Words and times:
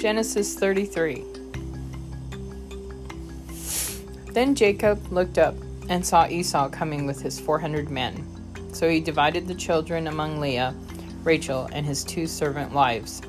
Genesis 0.00 0.54
33. 0.54 1.22
Then 4.32 4.54
Jacob 4.54 5.12
looked 5.12 5.36
up 5.36 5.54
and 5.90 6.04
saw 6.04 6.26
Esau 6.26 6.70
coming 6.70 7.04
with 7.04 7.20
his 7.20 7.38
400 7.38 7.90
men. 7.90 8.26
So 8.72 8.88
he 8.88 9.00
divided 9.00 9.46
the 9.46 9.54
children 9.54 10.06
among 10.06 10.40
Leah, 10.40 10.74
Rachel, 11.24 11.68
and 11.72 11.84
his 11.84 12.02
two 12.02 12.26
servant 12.26 12.72
wives. 12.72 13.20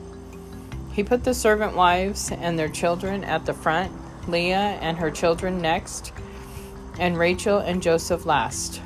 He 0.96 1.04
put 1.04 1.26
the 1.26 1.34
servant 1.34 1.76
wives 1.76 2.32
and 2.32 2.58
their 2.58 2.70
children 2.70 3.26
at 3.26 3.46
the 3.46 3.54
front, 3.54 3.92
Leah 4.30 4.80
and 4.82 4.98
her 4.98 5.12
children 5.12 5.62
next, 5.62 6.14
and 6.98 7.18
Rachel 7.18 7.60
and 7.60 7.84
Joseph 7.84 8.26
last. 8.26 8.82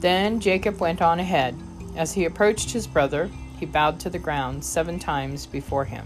Then 0.00 0.40
Jacob 0.40 0.80
went 0.80 1.00
on 1.00 1.20
ahead. 1.20 1.56
As 1.94 2.14
he 2.14 2.24
approached 2.24 2.72
his 2.72 2.88
brother, 2.88 3.30
he 3.60 3.64
bowed 3.64 4.00
to 4.00 4.10
the 4.10 4.18
ground 4.18 4.64
seven 4.64 4.98
times 4.98 5.46
before 5.46 5.84
him. 5.84 6.04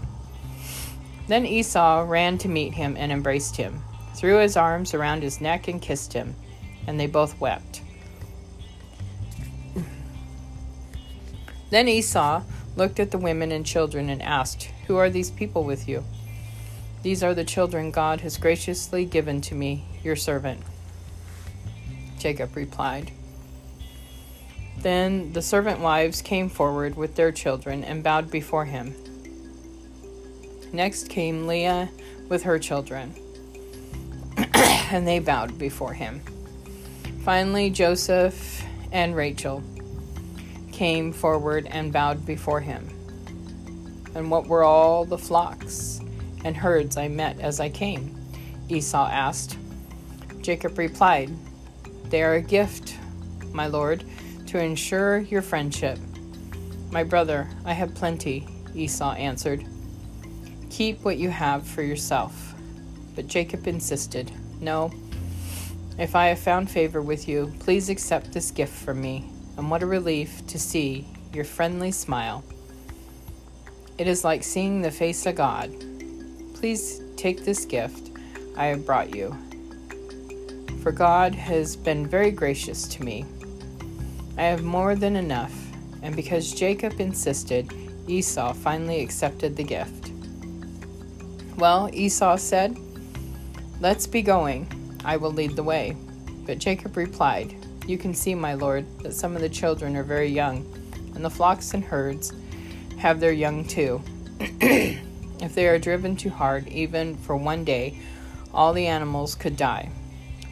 Then 1.27 1.47
Esau 1.47 2.05
ran 2.07 2.37
to 2.37 2.47
meet 2.47 2.75
him 2.75 2.95
and 2.97 3.11
embraced 3.11 3.55
him, 3.55 3.81
threw 4.13 4.37
his 4.37 4.55
arms 4.55 4.93
around 4.93 5.23
his 5.23 5.41
neck 5.41 5.67
and 5.67 5.81
kissed 5.81 6.13
him, 6.13 6.35
and 6.85 6.99
they 6.99 7.07
both 7.07 7.41
wept. 7.41 7.81
Then 11.71 11.87
Esau 11.87 12.43
looked 12.75 12.99
at 12.99 13.11
the 13.11 13.17
women 13.17 13.51
and 13.51 13.65
children 13.65 14.09
and 14.09 14.21
asked, 14.21 14.71
Who 14.87 14.97
are 14.97 15.09
these 15.09 15.31
people 15.31 15.63
with 15.63 15.87
you? 15.87 16.03
These 17.01 17.23
are 17.23 17.33
the 17.33 17.43
children 17.43 17.91
God 17.91 18.21
has 18.21 18.37
graciously 18.37 19.05
given 19.05 19.41
to 19.41 19.55
me, 19.55 19.85
your 20.03 20.15
servant. 20.15 20.61
Jacob 22.17 22.55
replied. 22.55 23.11
Then 24.77 25.33
the 25.33 25.41
servant 25.41 25.79
wives 25.79 26.21
came 26.21 26.49
forward 26.49 26.95
with 26.95 27.15
their 27.15 27.31
children 27.31 27.83
and 27.83 28.03
bowed 28.03 28.29
before 28.31 28.65
him. 28.65 28.95
Next 30.71 31.09
came 31.09 31.47
Leah 31.47 31.89
with 32.27 32.43
her 32.43 32.59
children, 32.59 33.15
and 34.53 35.07
they 35.07 35.19
bowed 35.19 35.57
before 35.57 35.93
him. 35.93 36.21
Finally, 37.23 37.71
Joseph 37.71 38.63
and 38.91 39.15
Rachel 39.15 39.63
came 40.79 41.11
forward 41.11 41.67
and 41.71 41.91
bowed 41.91 42.25
before 42.25 42.61
him. 42.61 42.87
And 44.15 44.31
what 44.31 44.47
were 44.47 44.63
all 44.63 45.03
the 45.03 45.17
flocks 45.17 45.99
and 46.45 46.55
herds 46.55 46.95
I 46.95 47.09
met 47.09 47.37
as 47.41 47.59
I 47.59 47.67
came? 47.67 48.15
Esau 48.69 49.05
asked. 49.11 49.57
Jacob 50.39 50.77
replied, 50.77 51.31
They 52.05 52.23
are 52.23 52.35
a 52.35 52.41
gift, 52.41 52.95
my 53.51 53.67
lord, 53.67 54.05
to 54.47 54.57
ensure 54.57 55.17
your 55.17 55.41
friendship. 55.41 55.99
My 56.91 57.03
brother, 57.03 57.49
I 57.65 57.73
have 57.73 57.93
plenty, 57.93 58.47
Esau 58.73 59.11
answered. 59.15 59.65
Keep 60.69 61.03
what 61.03 61.17
you 61.17 61.29
have 61.29 61.67
for 61.67 61.83
yourself. 61.83 62.53
But 63.17 63.27
Jacob 63.27 63.67
insisted, 63.67 64.31
No, 64.61 64.93
if 65.97 66.15
I 66.15 66.27
have 66.27 66.39
found 66.39 66.71
favor 66.71 67.01
with 67.01 67.27
you, 67.27 67.51
please 67.59 67.89
accept 67.89 68.31
this 68.31 68.49
gift 68.49 68.73
from 68.73 69.01
me 69.01 69.29
and 69.59 69.69
what 69.69 69.83
a 69.83 69.85
relief 69.85 70.47
to 70.47 70.57
see 70.57 71.05
your 71.33 71.43
friendly 71.43 71.91
smile. 71.91 72.45
It 73.97 74.07
is 74.07 74.23
like 74.23 74.41
seeing 74.41 74.81
the 74.81 74.89
face 74.89 75.25
of 75.25 75.35
God. 75.35 75.69
Please 76.53 77.01
take 77.17 77.43
this 77.43 77.65
gift 77.65 78.11
I 78.55 78.67
have 78.67 78.85
brought 78.85 79.13
you. 79.13 79.35
For 80.81 80.93
God 80.93 81.35
has 81.35 81.75
been 81.75 82.07
very 82.07 82.31
gracious 82.31 82.87
to 82.87 83.03
me. 83.03 83.25
I 84.37 84.43
have 84.43 84.63
more 84.63 84.95
than 84.95 85.17
enough, 85.17 85.53
and 86.03 86.15
because 86.15 86.53
Jacob 86.53 87.01
insisted, 87.01 87.73
Esau 88.07 88.53
finally 88.53 89.01
accepted 89.01 89.57
the 89.57 89.63
gift. 89.63 90.13
Well, 91.57 91.89
Esau 91.91 92.37
said, 92.37 92.77
Let's 93.81 94.07
be 94.07 94.21
going. 94.21 94.71
I 95.03 95.17
will 95.17 95.31
lead 95.31 95.57
the 95.57 95.63
way. 95.63 95.97
But 96.45 96.59
Jacob 96.59 96.95
replied, 96.95 97.58
you 97.89 97.97
can 97.97 98.13
see, 98.13 98.35
my 98.35 98.53
lord, 98.53 98.85
that 98.99 99.13
some 99.13 99.35
of 99.35 99.41
the 99.41 99.49
children 99.49 99.95
are 99.95 100.03
very 100.03 100.29
young, 100.29 100.63
and 101.15 101.25
the 101.25 101.29
flocks 101.29 101.73
and 101.73 101.83
herds 101.83 102.31
have 102.99 103.19
their 103.19 103.31
young 103.31 103.65
too. 103.65 104.01
if 104.39 105.55
they 105.55 105.67
are 105.67 105.79
driven 105.79 106.15
too 106.15 106.29
hard, 106.29 106.67
even 106.67 107.17
for 107.17 107.35
one 107.35 107.65
day, 107.65 107.99
all 108.53 108.73
the 108.73 108.85
animals 108.85 109.33
could 109.33 109.57
die. 109.57 109.89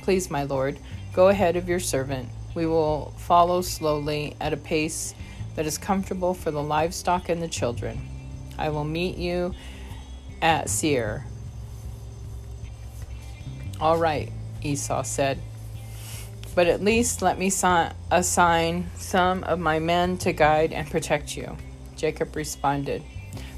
Please, 0.02 0.32
my 0.32 0.44
lord, 0.44 0.80
go 1.14 1.28
ahead 1.28 1.56
of 1.56 1.70
your 1.70 1.80
servant. 1.80 2.28
We 2.56 2.66
will 2.66 3.14
follow 3.18 3.62
slowly 3.62 4.36
at 4.42 4.52
a 4.52 4.58
pace 4.58 5.14
that 5.56 5.68
is 5.68 5.78
comfortable 5.78 6.34
for 6.34 6.50
the 6.50 6.64
livestock 6.64 7.30
and 7.30 7.42
the 7.42 7.48
children. 7.48 8.02
I 8.58 8.70
will 8.70 8.84
meet 8.84 9.18
you 9.18 9.54
at 10.42 10.70
Seir. 10.70 11.26
All 13.80 13.98
right, 13.98 14.32
Esau 14.64 15.04
said 15.04 15.40
but 16.58 16.66
at 16.66 16.84
least 16.84 17.22
let 17.22 17.38
me 17.38 17.52
assign 18.10 18.90
some 18.96 19.44
of 19.44 19.60
my 19.60 19.78
men 19.78 20.18
to 20.18 20.34
guide 20.34 20.74
and 20.74 20.90
protect 20.90 21.38
you. 21.38 21.56
Jacob 21.96 22.36
responded, 22.36 23.04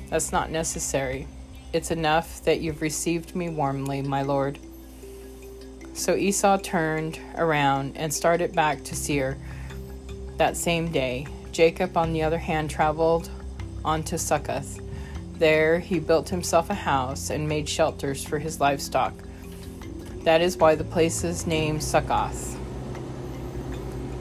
That's 0.09 0.33
not 0.33 0.51
necessary. 0.51 1.25
It's 1.71 1.91
enough 1.91 2.43
that 2.43 2.59
you've 2.59 2.81
received 2.81 3.37
me 3.37 3.47
warmly, 3.47 4.01
my 4.01 4.23
lord. 4.23 4.59
So 5.93 6.13
Esau 6.13 6.57
turned 6.57 7.17
around 7.37 7.95
and 7.95 8.13
started 8.13 8.53
back 8.53 8.83
to 8.83 8.97
Seir 8.97 9.37
that 10.35 10.57
same 10.57 10.91
day. 10.91 11.25
Jacob, 11.53 11.95
on 11.95 12.11
the 12.11 12.23
other 12.23 12.37
hand, 12.37 12.69
traveled 12.69 13.29
on 13.85 14.03
to 14.03 14.17
Succoth. 14.17 14.81
There 15.35 15.79
he 15.79 15.99
built 15.99 16.27
himself 16.27 16.69
a 16.69 16.73
house 16.73 17.29
and 17.29 17.47
made 17.47 17.69
shelters 17.69 18.25
for 18.25 18.39
his 18.39 18.59
livestock. 18.59 19.13
That 20.25 20.41
is 20.41 20.57
why 20.57 20.75
the 20.75 20.83
place 20.83 21.23
is 21.23 21.47
named 21.47 21.81
Succoth 21.81 22.58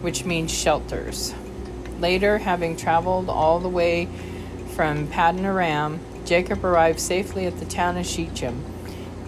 which 0.01 0.25
means 0.25 0.53
shelters. 0.53 1.35
Later, 2.01 2.39
having 2.39 2.77
traveled 2.77 3.29
all 3.29 3.59
the 3.59 3.69
way 3.69 4.09
from 4.75 5.09
Paddan 5.09 5.45
Aram, 5.45 6.01
Jacob 6.25 6.65
arrived 6.65 7.01
safely 7.01 7.47
at 7.47 7.59
the 7.59 7.65
town 7.65 7.97
of 7.97 8.07
Shechem 8.07 8.65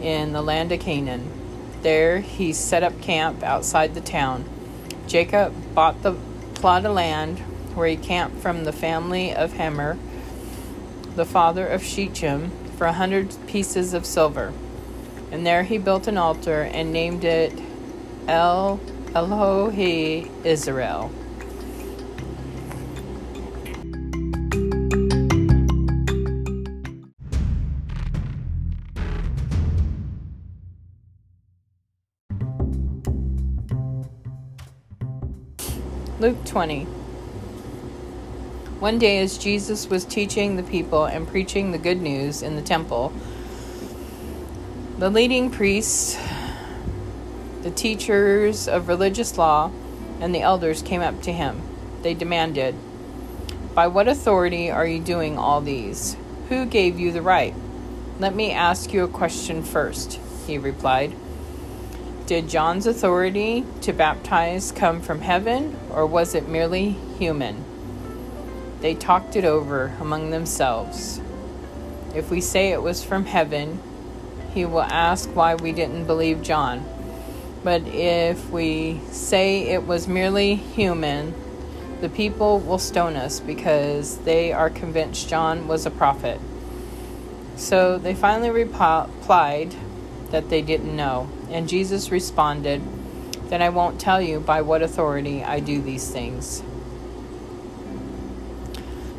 in 0.00 0.32
the 0.32 0.42
land 0.42 0.70
of 0.70 0.80
Canaan. 0.80 1.30
There, 1.82 2.20
he 2.20 2.52
set 2.52 2.82
up 2.82 3.00
camp 3.00 3.42
outside 3.42 3.94
the 3.94 4.00
town. 4.00 4.44
Jacob 5.06 5.52
bought 5.74 6.02
the 6.02 6.12
plot 6.54 6.84
of 6.84 6.94
land 6.94 7.38
where 7.74 7.88
he 7.88 7.96
camped 7.96 8.38
from 8.38 8.64
the 8.64 8.72
family 8.72 9.34
of 9.34 9.54
Hamor, 9.54 9.98
the 11.16 11.24
father 11.24 11.66
of 11.66 11.82
Shechem, 11.82 12.50
for 12.76 12.86
a 12.86 12.92
hundred 12.92 13.34
pieces 13.46 13.94
of 13.94 14.06
silver. 14.06 14.52
And 15.32 15.46
there 15.46 15.62
he 15.62 15.78
built 15.78 16.06
an 16.06 16.18
altar 16.18 16.62
and 16.62 16.92
named 16.92 17.24
it 17.24 17.58
El 18.28 18.80
Elohe 19.14 20.30
Israel. 20.44 21.10
Luke 36.20 36.44
20. 36.44 36.84
One 38.78 38.98
day, 39.00 39.18
as 39.18 39.38
Jesus 39.38 39.88
was 39.90 40.04
teaching 40.04 40.54
the 40.54 40.62
people 40.62 41.06
and 41.06 41.26
preaching 41.26 41.72
the 41.72 41.78
good 41.78 42.00
news 42.00 42.42
in 42.42 42.54
the 42.54 42.62
temple, 42.62 43.12
the 44.98 45.10
leading 45.10 45.50
priests 45.50 46.16
the 47.62 47.70
teachers 47.70 48.66
of 48.66 48.88
religious 48.88 49.36
law 49.36 49.70
and 50.20 50.34
the 50.34 50.40
elders 50.40 50.82
came 50.82 51.02
up 51.02 51.20
to 51.22 51.32
him. 51.32 51.60
They 52.02 52.14
demanded, 52.14 52.74
By 53.74 53.86
what 53.86 54.08
authority 54.08 54.70
are 54.70 54.86
you 54.86 54.98
doing 55.00 55.36
all 55.36 55.60
these? 55.60 56.16
Who 56.48 56.64
gave 56.64 56.98
you 56.98 57.12
the 57.12 57.22
right? 57.22 57.54
Let 58.18 58.34
me 58.34 58.50
ask 58.50 58.92
you 58.92 59.04
a 59.04 59.08
question 59.08 59.62
first, 59.62 60.18
he 60.46 60.58
replied. 60.58 61.14
Did 62.26 62.48
John's 62.48 62.86
authority 62.86 63.64
to 63.82 63.92
baptize 63.92 64.72
come 64.72 65.00
from 65.00 65.20
heaven, 65.20 65.76
or 65.90 66.06
was 66.06 66.34
it 66.34 66.48
merely 66.48 66.90
human? 67.18 67.64
They 68.80 68.94
talked 68.94 69.36
it 69.36 69.44
over 69.44 69.94
among 70.00 70.30
themselves. 70.30 71.20
If 72.14 72.30
we 72.30 72.40
say 72.40 72.72
it 72.72 72.82
was 72.82 73.04
from 73.04 73.26
heaven, 73.26 73.80
he 74.54 74.64
will 74.64 74.82
ask 74.82 75.28
why 75.30 75.54
we 75.54 75.72
didn't 75.72 76.06
believe 76.06 76.42
John. 76.42 76.84
But 77.62 77.82
if 77.86 78.50
we 78.50 79.00
say 79.10 79.68
it 79.68 79.86
was 79.86 80.08
merely 80.08 80.54
human, 80.54 81.34
the 82.00 82.08
people 82.08 82.58
will 82.58 82.78
stone 82.78 83.16
us 83.16 83.40
because 83.40 84.18
they 84.18 84.52
are 84.52 84.70
convinced 84.70 85.28
John 85.28 85.68
was 85.68 85.84
a 85.84 85.90
prophet. 85.90 86.40
So 87.56 87.98
they 87.98 88.14
finally 88.14 88.50
replied 88.50 89.74
that 90.30 90.48
they 90.48 90.62
didn't 90.62 90.96
know. 90.96 91.28
And 91.50 91.68
Jesus 91.68 92.10
responded, 92.10 92.80
Then 93.50 93.60
I 93.60 93.68
won't 93.68 94.00
tell 94.00 94.22
you 94.22 94.40
by 94.40 94.62
what 94.62 94.80
authority 94.82 95.44
I 95.44 95.60
do 95.60 95.82
these 95.82 96.10
things. 96.10 96.62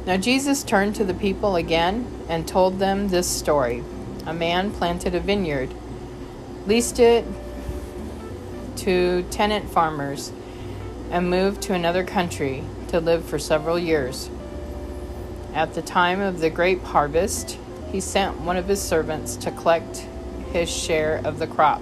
Now 0.07 0.17
Jesus 0.17 0.63
turned 0.63 0.95
to 0.95 1.03
the 1.03 1.13
people 1.13 1.55
again 1.55 2.07
and 2.27 2.47
told 2.47 2.79
them 2.79 3.09
this 3.09 3.27
story. 3.27 3.83
A 4.25 4.33
man 4.33 4.71
planted 4.71 5.13
a 5.13 5.19
vineyard, 5.19 5.71
leased 6.65 6.99
it 6.99 7.25
to 8.81 9.23
tenant 9.31 9.69
farmers, 9.69 10.31
and 11.09 11.29
moved 11.29 11.61
to 11.63 11.73
another 11.73 12.03
country 12.03 12.63
to 12.87 12.99
live 12.99 13.25
for 13.25 13.37
several 13.39 13.77
years. 13.77 14.29
At 15.53 15.73
the 15.73 15.81
time 15.81 16.21
of 16.21 16.39
the 16.39 16.49
grape 16.49 16.83
harvest, 16.83 17.57
he 17.91 17.99
sent 17.99 18.41
one 18.41 18.57
of 18.57 18.67
his 18.67 18.81
servants 18.81 19.35
to 19.37 19.51
collect 19.51 20.05
his 20.53 20.69
share 20.69 21.21
of 21.23 21.39
the 21.39 21.47
crop. 21.47 21.81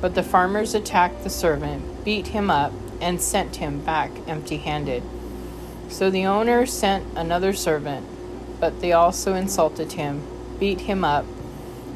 But 0.00 0.14
the 0.14 0.22
farmers 0.22 0.74
attacked 0.74 1.24
the 1.24 1.30
servant, 1.30 2.04
beat 2.04 2.28
him 2.28 2.50
up, 2.50 2.72
and 3.00 3.20
sent 3.20 3.56
him 3.56 3.80
back 3.80 4.10
empty 4.28 4.58
handed. 4.58 5.02
So 5.88 6.10
the 6.10 6.26
owner 6.26 6.66
sent 6.66 7.04
another 7.16 7.52
servant, 7.52 8.06
but 8.60 8.80
they 8.80 8.92
also 8.92 9.34
insulted 9.34 9.92
him, 9.92 10.22
beat 10.58 10.82
him 10.82 11.04
up, 11.04 11.26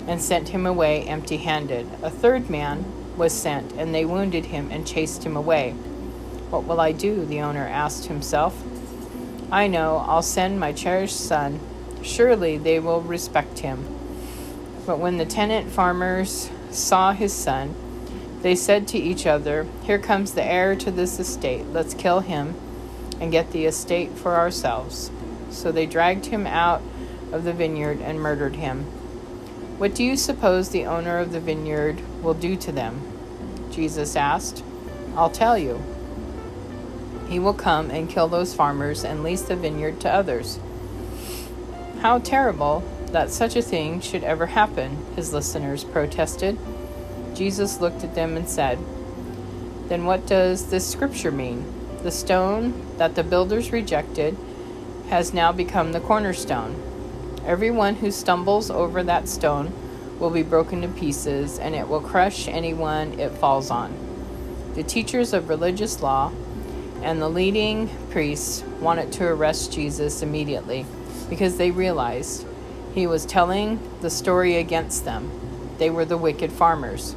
and 0.07 0.21
sent 0.21 0.49
him 0.49 0.67
away 0.67 1.03
empty 1.03 1.37
handed. 1.39 1.87
A 2.03 2.11
third 2.11 2.51
man 2.51 2.85
was 3.17 3.33
sent, 3.33 3.73
and 3.73 3.95
they 3.95 4.05
wounded 4.05 4.47
him 4.47 4.71
and 4.71 4.87
chased 4.87 5.25
him 5.25 5.37
away. 5.37 5.73
What 6.51 6.65
will 6.65 6.81
I 6.81 6.93
do? 6.93 7.25
the 7.25 7.41
owner 7.41 7.67
asked 7.67 8.07
himself. 8.07 8.63
I 9.51 9.67
know, 9.67 10.05
I'll 10.07 10.23
send 10.23 10.59
my 10.59 10.73
cherished 10.73 11.21
son. 11.21 11.61
Surely 12.03 12.59
they 12.59 12.81
will 12.81 13.01
respect 13.01 13.61
him. 13.61 13.85
But 14.87 14.99
when 14.99 15.17
the 15.17 15.25
tenant 15.25 15.71
farmers 15.71 16.51
saw 16.71 17.13
his 17.13 17.33
son, 17.33 17.75
they 18.43 18.55
said 18.55 18.87
to 18.89 18.99
each 18.99 19.27
other, 19.27 19.67
Here 19.85 19.99
comes 19.99 20.33
the 20.33 20.45
heir 20.45 20.77
to 20.77 20.91
this 20.91 21.19
estate. 21.19 21.67
Let's 21.67 21.95
kill 21.95 22.21
him 22.21 22.55
and 23.21 23.33
get 23.33 23.53
the 23.53 23.65
estate 23.65 24.11
for 24.13 24.37
ourselves. 24.37 25.11
So 25.51 25.73
they 25.73 25.87
dragged 25.87 26.27
him 26.27 26.47
out 26.47 26.83
of 27.33 27.45
the 27.45 27.53
vineyard 27.53 28.01
and 28.01 28.21
murdered 28.21 28.57
him. 28.57 28.87
What 29.79 29.95
do 29.95 30.05
you 30.05 30.17
suppose 30.17 30.69
the 30.69 30.87
owner 30.87 31.19
of 31.19 31.33
the 31.33 31.41
vineyard 31.41 32.01
will 32.23 32.35
do 32.35 32.55
to 32.57 32.71
them? 32.71 33.01
Jesus 33.73 34.15
asked. 34.15 34.63
I'll 35.17 35.31
tell 35.31 35.59
you. 35.59 35.83
He 37.29 37.41
will 37.41 37.55
come 37.55 37.91
and 37.91 38.09
kill 38.09 38.29
those 38.29 38.55
farmers 38.55 39.05
and 39.05 39.25
lease 39.25 39.43
the 39.43 39.57
vineyard 39.57 40.01
to 40.03 40.13
others. 40.13 40.61
How 42.01 42.19
terrible 42.19 42.85
that 43.07 43.31
such 43.31 43.57
a 43.57 43.63
thing 43.63 44.01
should 44.01 44.23
ever 44.23 44.47
happen, 44.47 44.99
his 45.17 45.33
listeners 45.33 45.83
protested. 45.83 46.57
Jesus 47.35 47.81
looked 47.81 48.05
at 48.05 48.15
them 48.15 48.37
and 48.37 48.49
said, 48.49 48.79
Then 49.89 50.05
what 50.05 50.27
does 50.27 50.71
this 50.71 50.89
scripture 50.89 51.33
mean? 51.33 51.65
The 52.03 52.13
stone 52.13 52.97
that 52.99 53.17
the 53.17 53.25
builders 53.25 53.73
rejected 53.73 54.37
has 55.09 55.35
now 55.35 55.51
become 55.51 55.93
the 55.93 56.01
cornerstone. 56.01 56.81
Everyone 57.47 57.97
who 57.97 58.11
stumbles 58.11 58.71
over 58.71 59.03
that 59.03 59.29
stone 59.29 59.73
will 60.19 60.31
be 60.31 60.43
broken 60.43 60.83
to 60.83 60.89
pieces, 60.89 61.59
and 61.59 61.75
it 61.75 61.89
will 61.89 62.01
crush 62.01 62.49
anyone 62.49 63.19
it 63.19 63.31
falls 63.33 63.71
on. 63.71 63.95
The 64.75 64.83
teachers 64.83 65.33
of 65.33 65.49
religious 65.49 66.01
law 66.01 66.33
and 67.03 67.21
the 67.21 67.29
leading 67.29 67.89
priests 68.11 68.63
wanted 68.81 69.13
to 69.13 69.25
arrest 69.25 69.73
Jesus 69.73 70.23
immediately 70.23 70.87
because 71.29 71.57
they 71.57 71.71
realized 71.71 72.47
he 72.95 73.07
was 73.07 73.27
telling 73.27 73.79
the 74.01 74.11
story 74.11 74.57
against 74.57 75.05
them. 75.05 75.31
They 75.79 75.91
were 75.91 76.05
the 76.05 76.17
wicked 76.17 76.53
farmers 76.53 77.15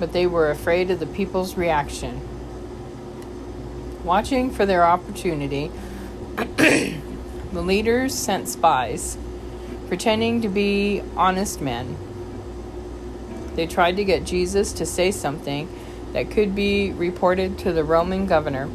but 0.00 0.12
they 0.14 0.26
were 0.26 0.50
afraid 0.50 0.90
of 0.90 0.98
the 0.98 1.06
people's 1.06 1.56
reaction. 1.56 2.20
Watching 4.02 4.50
for 4.50 4.64
their 4.64 4.84
opportunity, 4.84 5.70
the 7.52 7.62
leaders 7.62 8.14
sent 8.14 8.48
spies, 8.48 9.18
pretending 9.88 10.42
to 10.42 10.48
be 10.48 11.02
honest 11.16 11.60
men. 11.60 11.96
They 13.54 13.66
tried 13.66 13.96
to 13.96 14.04
get 14.04 14.24
Jesus 14.24 14.72
to 14.74 14.86
say 14.86 15.10
something 15.10 15.68
that 16.12 16.30
could 16.30 16.54
be 16.54 16.92
reported 16.92 17.58
to 17.58 17.72
the 17.72 17.84
Roman 17.84 18.26
governor 18.26 18.68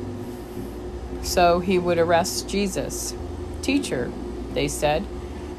so 1.23 1.59
he 1.59 1.79
would 1.79 1.97
arrest 1.97 2.47
Jesus. 2.47 3.15
Teacher, 3.61 4.11
they 4.53 4.67
said, 4.67 5.05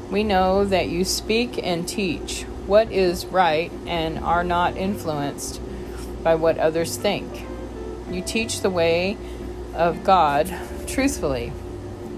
we 0.09 0.23
know 0.23 0.63
that 0.63 0.87
you 0.87 1.03
speak 1.03 1.59
and 1.61 1.87
teach 1.87 2.43
what 2.65 2.91
is 2.91 3.25
right 3.25 3.71
and 3.85 4.17
are 4.19 4.43
not 4.43 4.77
influenced 4.77 5.61
by 6.23 6.35
what 6.35 6.57
others 6.57 6.95
think. 6.97 7.45
You 8.09 8.21
teach 8.21 8.61
the 8.61 8.69
way 8.69 9.17
of 9.73 10.03
God 10.03 10.53
truthfully. 10.87 11.51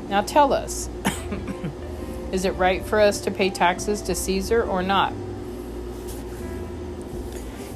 Now 0.09 0.21
tell 0.21 0.51
us 0.51 0.89
is 2.31 2.45
it 2.45 2.51
right 2.51 2.83
for 2.83 2.99
us 2.99 3.21
to 3.21 3.31
pay 3.31 3.49
taxes 3.49 4.01
to 4.03 4.15
Caesar 4.15 4.63
or 4.63 4.81
not? 4.81 5.13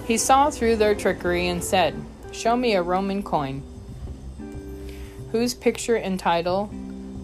He 0.05 0.17
saw 0.17 0.49
through 0.49 0.75
their 0.77 0.95
trickery 0.95 1.47
and 1.47 1.63
said, 1.63 1.95
Show 2.31 2.57
me 2.57 2.73
a 2.73 2.81
Roman 2.81 3.23
coin. 3.23 3.63
Whose 5.31 5.53
picture 5.53 5.95
and 5.95 6.19
title 6.19 6.69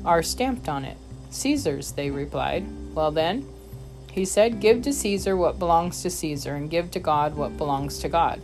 are 0.05 0.23
stamped 0.23 0.69
on 0.69 0.85
it? 0.85 0.97
Caesar's, 1.31 1.91
they 1.91 2.09
replied. 2.09 2.65
Well 2.95 3.11
then, 3.11 3.47
he 4.11 4.25
said, 4.25 4.59
Give 4.59 4.81
to 4.83 4.93
Caesar 4.93 5.35
what 5.35 5.59
belongs 5.59 6.01
to 6.03 6.09
Caesar, 6.09 6.55
and 6.55 6.69
give 6.69 6.91
to 6.91 6.99
God 6.99 7.35
what 7.35 7.57
belongs 7.57 7.99
to 7.99 8.09
God. 8.09 8.41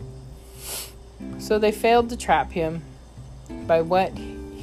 So 1.38 1.58
they 1.58 1.72
failed 1.72 2.10
to 2.10 2.16
trap 2.16 2.52
him 2.52 2.82
by 3.66 3.80
what 3.80 4.12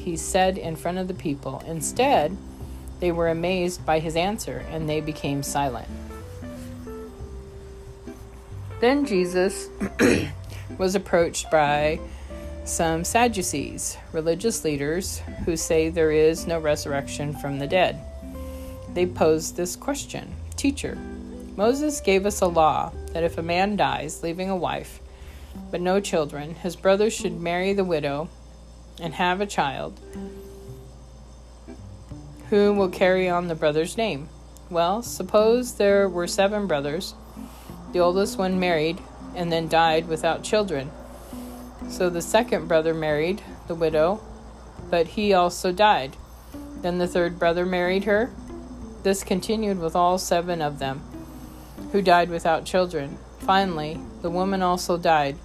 he 0.04 0.18
said 0.18 0.58
in 0.58 0.76
front 0.76 0.98
of 0.98 1.08
the 1.08 1.14
people. 1.14 1.64
Instead, 1.66 2.36
they 3.00 3.12
were 3.12 3.30
amazed 3.30 3.86
by 3.86 4.00
his 4.00 4.16
answer, 4.16 4.66
and 4.70 4.88
they 4.88 5.02
became 5.02 5.44
silent. 5.44 5.88
Then 8.80 9.06
Jesus 9.06 9.70
was 10.78 10.96
approached 10.96 11.50
by 11.50 12.00
some 12.66 13.04
Sadducees, 13.04 13.98
religious 14.12 14.64
leaders 14.64 15.20
who 15.46 15.56
say 15.56 15.90
there 15.90 16.12
is 16.12 16.48
no 16.48 16.60
resurrection 16.60 17.34
from 17.34 17.60
the 17.60 17.68
dead. 17.68 18.00
They 18.94 19.06
posed 19.06 19.56
this 19.56 19.76
question 19.76 20.34
Teacher, 20.56 20.98
Moses 21.56 22.02
gave 22.02 22.26
us 22.26 22.42
a 22.42 22.48
law 22.48 22.92
that 23.14 23.24
if 23.24 23.38
a 23.38 23.44
man 23.44 23.76
dies, 23.76 24.24
leaving 24.24 24.50
a 24.50 24.56
wife, 24.56 25.00
but 25.72 25.82
no 25.82 26.00
children, 26.00 26.56
his 26.56 26.76
brother 26.76 27.10
should 27.10 27.40
marry 27.40 27.74
the 27.74 27.84
widow 27.84 28.28
and 29.00 29.14
have 29.16 29.42
a 29.42 29.46
child 29.46 30.00
who 32.50 32.74
will 32.74 32.90
carry 32.90 33.28
on 33.30 33.48
the 33.48 33.56
brother's 33.56 33.98
name. 33.98 34.30
Well, 34.70 35.02
suppose 35.02 35.76
there 35.76 36.08
were 36.08 36.28
seven 36.28 36.68
brothers. 36.68 37.16
The 37.92 38.00
oldest 38.00 38.38
one 38.38 38.60
married 38.60 39.00
and 39.36 39.52
then 39.52 39.68
died 39.68 40.08
without 40.08 40.44
children. 40.44 40.92
So 41.90 42.10
the 42.10 42.22
second 42.22 42.68
brother 42.68 42.94
married 42.94 43.42
the 43.68 43.76
widow, 43.76 44.22
but 44.90 45.08
he 45.08 45.34
also 45.34 45.72
died. 45.72 46.16
Then 46.82 46.98
the 46.98 47.08
third 47.08 47.40
brother 47.40 47.66
married 47.66 48.04
her 48.04 48.32
this 49.04 49.24
continued 49.24 49.80
with 49.80 49.96
all 49.96 50.18
seven 50.18 50.62
of 50.62 50.80
them, 50.80 51.02
who 51.92 52.02
died 52.02 52.30
without 52.30 52.66
children. 52.66 53.18
Finally, 53.40 54.00
the 54.22 54.30
woman 54.30 54.62
also 54.62 54.98
died. 54.98 55.38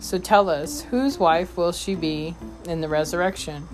So 0.00 0.18
tell 0.18 0.48
us, 0.48 0.80
whose 0.80 1.18
wife 1.18 1.56
will 1.58 1.72
she 1.72 1.94
be 1.94 2.34
in 2.64 2.80
the 2.80 2.88
resurrection? 2.88 3.68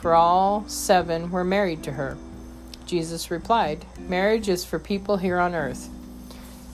For 0.00 0.14
all 0.14 0.64
seven 0.68 1.30
were 1.30 1.44
married 1.44 1.82
to 1.84 1.92
her. 1.92 2.16
Jesus 2.86 3.30
replied, 3.30 3.84
Marriage 3.98 4.48
is 4.48 4.64
for 4.64 4.78
people 4.78 5.18
here 5.18 5.38
on 5.38 5.54
earth. 5.54 5.90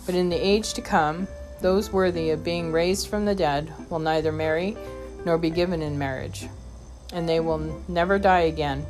But 0.06 0.14
in 0.14 0.28
the 0.28 0.36
age 0.36 0.72
to 0.74 0.82
come, 0.82 1.26
those 1.60 1.92
worthy 1.92 2.30
of 2.30 2.44
being 2.44 2.72
raised 2.72 3.08
from 3.08 3.24
the 3.24 3.34
dead 3.34 3.72
will 3.90 3.98
neither 3.98 4.32
marry 4.32 4.76
nor 5.24 5.36
be 5.36 5.50
given 5.50 5.82
in 5.82 5.98
marriage, 5.98 6.46
and 7.12 7.28
they 7.28 7.40
will 7.40 7.82
never 7.88 8.18
die 8.18 8.40
again. 8.40 8.86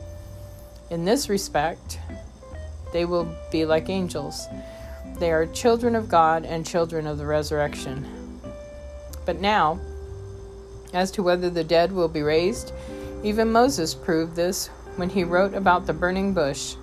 In 0.90 1.04
this 1.04 1.28
respect, 1.28 1.98
they 2.92 3.06
will 3.06 3.34
be 3.50 3.64
like 3.64 3.88
angels. 3.88 4.46
They 5.18 5.32
are 5.32 5.46
children 5.46 5.96
of 5.96 6.08
God 6.08 6.44
and 6.44 6.66
children 6.66 7.06
of 7.06 7.18
the 7.18 7.26
resurrection. 7.26 8.19
But 9.30 9.40
now, 9.40 9.78
as 10.92 11.12
to 11.12 11.22
whether 11.22 11.50
the 11.50 11.62
dead 11.62 11.92
will 11.92 12.08
be 12.08 12.20
raised, 12.20 12.72
even 13.22 13.52
Moses 13.52 13.94
proved 13.94 14.34
this 14.34 14.66
when 14.96 15.08
he 15.08 15.22
wrote 15.22 15.54
about 15.54 15.86
the 15.86 15.92
burning 15.92 16.34
bush 16.34 16.74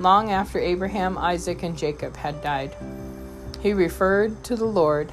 long 0.00 0.32
after 0.32 0.58
Abraham, 0.58 1.16
Isaac, 1.16 1.62
and 1.62 1.78
Jacob 1.78 2.16
had 2.16 2.42
died. 2.42 2.74
He 3.60 3.72
referred 3.72 4.42
to 4.42 4.56
the 4.56 4.64
Lord 4.64 5.12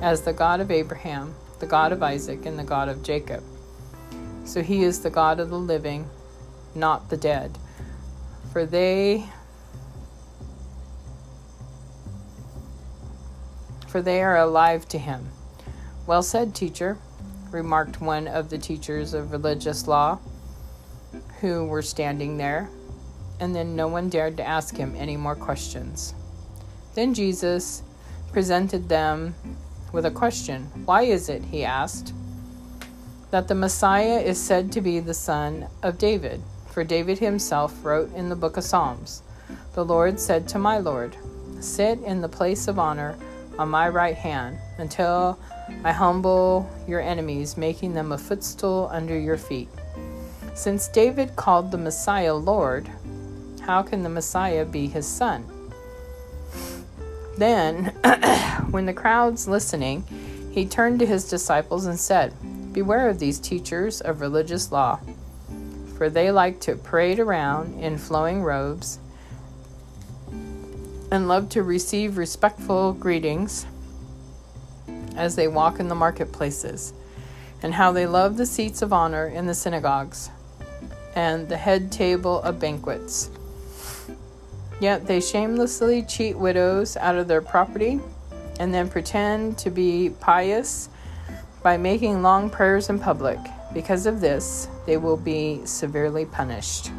as 0.00 0.22
the 0.22 0.32
God 0.32 0.60
of 0.60 0.70
Abraham, 0.70 1.34
the 1.58 1.66
God 1.66 1.92
of 1.92 2.02
Isaac, 2.02 2.46
and 2.46 2.58
the 2.58 2.64
God 2.64 2.88
of 2.88 3.02
Jacob. 3.02 3.44
So 4.46 4.62
he 4.62 4.82
is 4.82 5.00
the 5.00 5.10
God 5.10 5.40
of 5.40 5.50
the 5.50 5.58
living, 5.58 6.08
not 6.74 7.10
the 7.10 7.18
dead. 7.18 7.58
For 8.50 8.64
they 8.64 9.26
for 13.86 14.00
they 14.00 14.22
are 14.22 14.38
alive 14.38 14.88
to 14.88 14.98
him. 14.98 15.28
Well 16.06 16.22
said, 16.22 16.54
teacher, 16.54 16.98
remarked 17.50 18.00
one 18.00 18.28
of 18.28 18.48
the 18.48 18.58
teachers 18.58 19.12
of 19.12 19.32
religious 19.32 19.88
law 19.88 20.20
who 21.40 21.66
were 21.66 21.82
standing 21.82 22.36
there, 22.36 22.68
and 23.40 23.54
then 23.54 23.74
no 23.74 23.88
one 23.88 24.08
dared 24.08 24.36
to 24.36 24.46
ask 24.46 24.76
him 24.76 24.94
any 24.96 25.16
more 25.16 25.34
questions. 25.34 26.14
Then 26.94 27.12
Jesus 27.12 27.82
presented 28.32 28.88
them 28.88 29.34
with 29.92 30.06
a 30.06 30.10
question. 30.10 30.64
Why 30.84 31.02
is 31.02 31.28
it, 31.28 31.42
he 31.42 31.64
asked, 31.64 32.12
that 33.30 33.48
the 33.48 33.54
Messiah 33.54 34.20
is 34.20 34.40
said 34.40 34.70
to 34.72 34.80
be 34.80 35.00
the 35.00 35.14
son 35.14 35.66
of 35.82 35.98
David? 35.98 36.40
For 36.70 36.84
David 36.84 37.18
himself 37.18 37.84
wrote 37.84 38.14
in 38.14 38.28
the 38.28 38.36
book 38.36 38.56
of 38.56 38.64
Psalms 38.64 39.22
The 39.74 39.84
Lord 39.84 40.20
said 40.20 40.46
to 40.48 40.58
my 40.58 40.78
Lord, 40.78 41.16
Sit 41.60 41.98
in 42.00 42.20
the 42.20 42.28
place 42.28 42.68
of 42.68 42.78
honor 42.78 43.16
on 43.58 43.70
my 43.70 43.88
right 43.88 44.14
hand 44.16 44.58
until 44.78 45.38
I 45.84 45.92
humble 45.92 46.68
your 46.86 47.00
enemies, 47.00 47.56
making 47.56 47.94
them 47.94 48.12
a 48.12 48.18
footstool 48.18 48.88
under 48.92 49.18
your 49.18 49.36
feet. 49.36 49.68
Since 50.54 50.88
David 50.88 51.36
called 51.36 51.70
the 51.70 51.78
Messiah 51.78 52.34
Lord, 52.34 52.90
how 53.60 53.82
can 53.82 54.02
the 54.02 54.08
Messiah 54.08 54.64
be 54.64 54.86
his 54.86 55.06
son? 55.06 55.44
Then, 57.36 57.86
when 58.70 58.86
the 58.86 58.94
crowd's 58.94 59.48
listening, 59.48 60.04
he 60.52 60.64
turned 60.64 61.00
to 61.00 61.06
his 61.06 61.28
disciples 61.28 61.86
and 61.86 61.98
said, 61.98 62.32
Beware 62.72 63.08
of 63.08 63.18
these 63.18 63.38
teachers 63.38 64.00
of 64.00 64.20
religious 64.20 64.72
law, 64.72 65.00
for 65.96 66.08
they 66.08 66.30
like 66.30 66.60
to 66.60 66.76
parade 66.76 67.18
around 67.18 67.78
in 67.80 67.98
flowing 67.98 68.42
robes 68.42 68.98
and 71.10 71.28
love 71.28 71.48
to 71.50 71.62
receive 71.62 72.16
respectful 72.16 72.92
greetings 72.92 73.66
as 75.16 75.36
they 75.36 75.48
walk 75.48 75.80
in 75.80 75.88
the 75.88 75.94
marketplaces, 75.94 76.92
and 77.62 77.74
how 77.74 77.90
they 77.90 78.06
love 78.06 78.36
the 78.36 78.46
seats 78.46 78.82
of 78.82 78.92
honor 78.92 79.26
in 79.26 79.46
the 79.46 79.54
synagogues 79.54 80.30
and 81.14 81.48
the 81.48 81.56
head 81.56 81.90
table 81.90 82.42
of 82.42 82.60
banquets. 82.60 83.30
Yet 84.80 85.06
they 85.06 85.20
shamelessly 85.20 86.02
cheat 86.02 86.36
widows 86.36 86.96
out 86.98 87.16
of 87.16 87.28
their 87.28 87.40
property 87.40 87.98
and 88.60 88.72
then 88.72 88.88
pretend 88.88 89.58
to 89.58 89.70
be 89.70 90.10
pious 90.20 90.88
by 91.62 91.76
making 91.76 92.22
long 92.22 92.50
prayers 92.50 92.90
in 92.90 92.98
public. 92.98 93.38
Because 93.72 94.06
of 94.06 94.20
this, 94.20 94.68
they 94.86 94.96
will 94.96 95.16
be 95.16 95.60
severely 95.64 96.26
punished. 96.26 96.90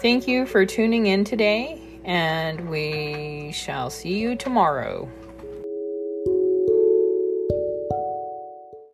Thank 0.00 0.26
you 0.26 0.46
for 0.46 0.64
tuning 0.64 1.08
in 1.08 1.24
today, 1.24 1.78
and 2.06 2.70
we 2.70 3.52
shall 3.52 3.90
see 3.90 4.18
you 4.18 4.34
tomorrow. 4.34 5.10